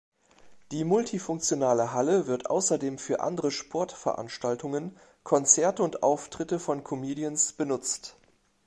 Die 0.71 0.83
multifunktionale 0.83 1.93
Halle 1.93 2.25
wird 2.25 2.49
außerdem 2.49 2.97
für 2.97 3.19
andere 3.19 3.51
Sportveranstaltungen, 3.51 4.97
Konzerte 5.23 5.83
und 5.83 6.01
Auftritte 6.01 6.59
von 6.59 6.83
Comedians 6.83 7.53
benutzt. 7.53 8.15